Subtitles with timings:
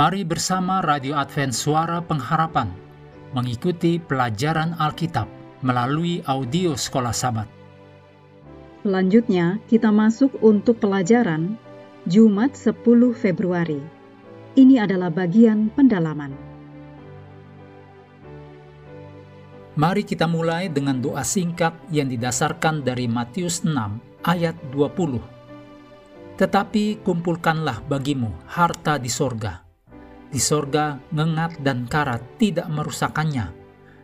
[0.00, 2.72] Mari bersama Radio Advent Suara Pengharapan
[3.36, 5.28] mengikuti pelajaran Alkitab
[5.60, 7.44] melalui audio Sekolah Sabat.
[8.80, 11.60] Selanjutnya, kita masuk untuk pelajaran
[12.08, 12.80] Jumat 10
[13.12, 13.76] Februari.
[14.56, 16.32] Ini adalah bagian pendalaman.
[19.76, 23.76] Mari kita mulai dengan doa singkat yang didasarkan dari Matius 6
[24.24, 26.40] ayat 20.
[26.40, 29.69] Tetapi kumpulkanlah bagimu harta di sorga,
[30.30, 33.50] di sorga, ngengat dan karat tidak merusakkannya,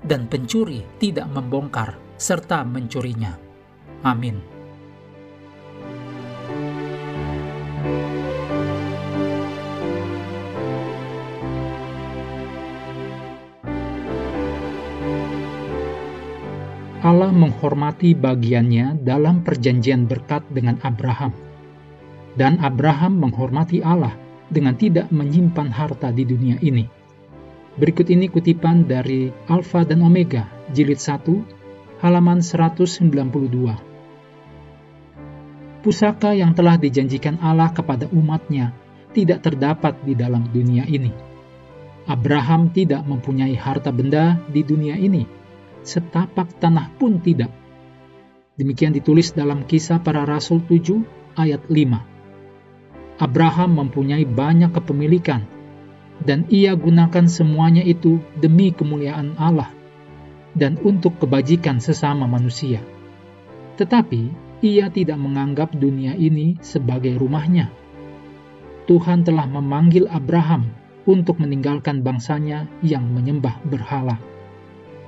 [0.00, 3.36] dan pencuri tidak membongkar serta mencurinya.
[4.00, 4.40] Amin.
[17.04, 21.36] Allah menghormati bagiannya dalam perjanjian berkat dengan Abraham.
[22.32, 26.88] Dan Abraham menghormati Allah dengan tidak menyimpan harta di dunia ini.
[27.74, 31.26] Berikut ini kutipan dari Alfa dan Omega, jilid 1,
[32.04, 33.10] halaman 192.
[35.82, 38.72] Pusaka yang telah dijanjikan Allah kepada umatnya
[39.12, 41.12] tidak terdapat di dalam dunia ini.
[42.04, 45.26] Abraham tidak mempunyai harta benda di dunia ini,
[45.82, 47.50] setapak tanah pun tidak.
[48.54, 51.02] Demikian ditulis dalam kisah para rasul 7
[51.34, 52.13] ayat 5.
[53.14, 55.46] Abraham mempunyai banyak kepemilikan,
[56.22, 59.70] dan ia gunakan semuanya itu demi kemuliaan Allah
[60.54, 62.82] dan untuk kebajikan sesama manusia.
[63.74, 64.30] Tetapi
[64.62, 67.70] ia tidak menganggap dunia ini sebagai rumahnya.
[68.86, 70.70] Tuhan telah memanggil Abraham
[71.04, 74.16] untuk meninggalkan bangsanya yang menyembah berhala,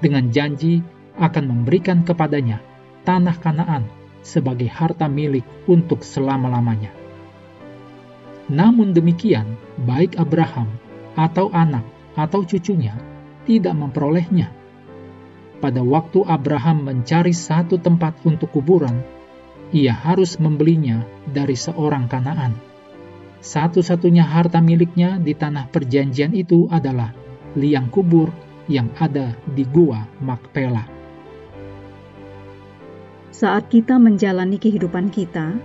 [0.02, 0.82] dengan janji
[1.16, 2.60] akan memberikan kepadanya
[3.06, 3.86] tanah Kanaan
[4.20, 7.05] sebagai harta milik untuk selama-lamanya.
[8.46, 10.70] Namun demikian, baik Abraham
[11.18, 11.82] atau anak
[12.14, 12.94] atau cucunya
[13.46, 14.54] tidak memperolehnya.
[15.58, 19.02] Pada waktu Abraham mencari satu tempat untuk kuburan,
[19.74, 22.54] ia harus membelinya dari seorang Kanaan.
[23.40, 27.14] Satu-satunya harta miliknya di tanah perjanjian itu adalah
[27.56, 28.30] liang kubur
[28.66, 30.84] yang ada di Gua Makpela.
[33.30, 35.56] Saat kita menjalani kehidupan kita,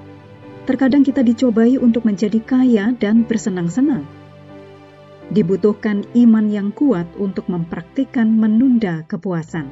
[0.71, 4.07] terkadang kita dicobai untuk menjadi kaya dan bersenang-senang.
[5.27, 9.67] Dibutuhkan iman yang kuat untuk mempraktikkan menunda kepuasan.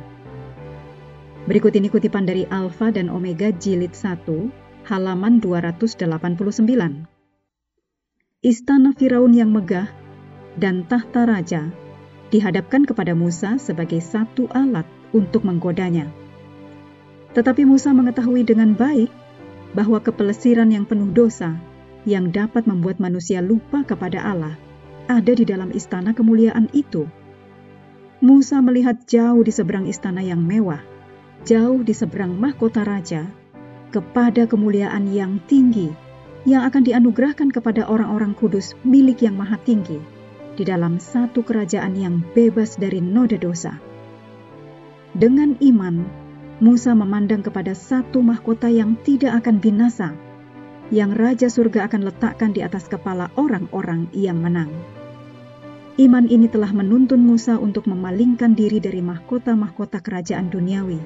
[1.47, 4.27] Berikut ini kutipan dari Alfa dan Omega Jilid 1,
[4.91, 6.03] halaman 289.
[8.43, 9.87] Istana Firaun yang megah
[10.59, 11.71] dan tahta raja
[12.27, 14.83] dihadapkan kepada Musa sebagai satu alat
[15.15, 16.11] untuk menggodanya.
[17.31, 19.18] Tetapi Musa mengetahui dengan baik
[19.73, 21.57] bahwa kepelesiran yang penuh dosa
[22.07, 24.55] yang dapat membuat manusia lupa kepada Allah
[25.09, 27.09] ada di dalam istana kemuliaan itu.
[28.21, 30.83] Musa melihat jauh di seberang istana yang mewah,
[31.47, 33.25] jauh di seberang mahkota raja,
[33.89, 35.89] kepada kemuliaan yang tinggi
[36.47, 39.99] yang akan dianugerahkan kepada orang-orang kudus milik yang maha tinggi
[40.55, 43.79] di dalam satu kerajaan yang bebas dari noda dosa.
[45.15, 46.05] Dengan iman,
[46.59, 50.11] Musa memandang kepada satu mahkota yang tidak akan binasa,
[50.91, 54.67] yang Raja Surga akan letakkan di atas kepala orang-orang yang menang.
[55.95, 60.99] Iman ini telah menuntun Musa untuk memalingkan diri dari mahkota-mahkota kerajaan duniawi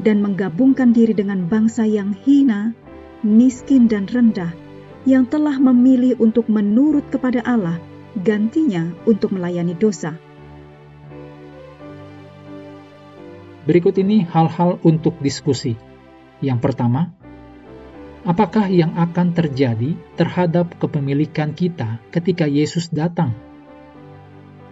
[0.00, 2.72] dan menggabungkan diri dengan bangsa yang hina,
[3.20, 4.56] miskin, dan rendah
[5.04, 7.76] yang telah memilih untuk menurut kepada Allah,
[8.24, 10.16] gantinya untuk melayani dosa
[13.68, 15.76] Berikut ini hal-hal untuk diskusi.
[16.40, 17.12] Yang pertama,
[18.24, 23.36] apakah yang akan terjadi terhadap kepemilikan kita ketika Yesus datang?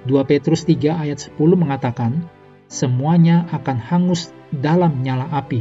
[0.08, 2.24] 2 Petrus 3 ayat 10 mengatakan,
[2.72, 5.60] semuanya akan hangus dalam nyala api.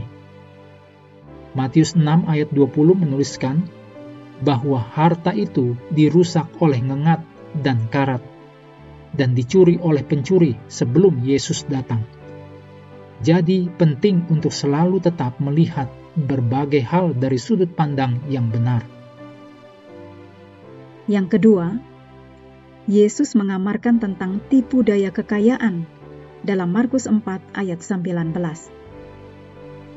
[1.52, 3.68] Matius 6 ayat 20 menuliskan
[4.40, 7.26] bahwa harta itu dirusak oleh ngengat
[7.60, 8.22] dan karat
[9.18, 12.17] dan dicuri oleh pencuri sebelum Yesus datang.
[13.18, 18.86] Jadi, penting untuk selalu tetap melihat berbagai hal dari sudut pandang yang benar.
[21.08, 21.78] Yang kedua,
[22.86, 25.88] Yesus mengamarkan tentang tipu daya kekayaan
[26.46, 27.20] dalam Markus 4
[27.58, 28.38] ayat 19.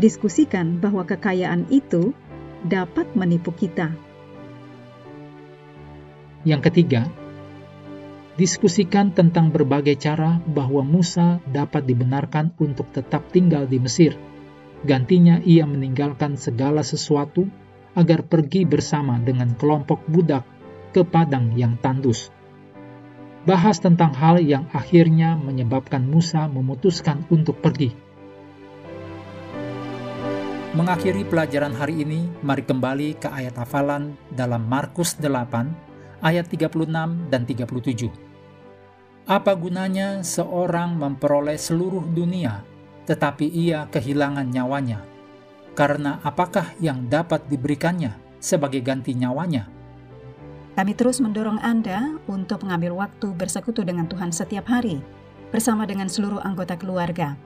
[0.00, 2.16] Diskusikan bahwa kekayaan itu
[2.64, 3.92] dapat menipu kita.
[6.48, 7.04] Yang ketiga,
[8.38, 14.14] diskusikan tentang berbagai cara bahwa Musa dapat dibenarkan untuk tetap tinggal di Mesir.
[14.86, 17.48] Gantinya ia meninggalkan segala sesuatu
[17.98, 20.46] agar pergi bersama dengan kelompok budak
[20.94, 22.30] ke padang yang tandus.
[23.40, 27.88] bahas tentang hal yang akhirnya menyebabkan Musa memutuskan untuk pergi.
[30.76, 35.89] Mengakhiri pelajaran hari ini, mari kembali ke ayat hafalan dalam Markus 8
[36.20, 36.88] ayat 36
[37.28, 38.08] dan 37.
[39.28, 42.64] Apa gunanya seorang memperoleh seluruh dunia,
[43.04, 45.04] tetapi ia kehilangan nyawanya?
[45.76, 49.70] Karena apakah yang dapat diberikannya sebagai ganti nyawanya?
[50.74, 55.04] Kami terus mendorong Anda untuk mengambil waktu bersekutu dengan Tuhan setiap hari,
[55.52, 57.36] bersama dengan seluruh anggota keluarga.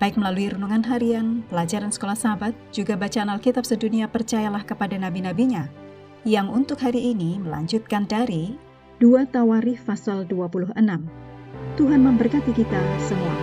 [0.00, 5.68] Baik melalui renungan harian, pelajaran sekolah sahabat, juga bacaan Alkitab sedunia percayalah kepada nabi-nabinya,
[6.28, 8.52] yang untuk hari ini melanjutkan dari
[9.00, 10.76] 2 Tawarikh pasal 26.
[11.80, 13.36] Tuhan memberkati kita semua.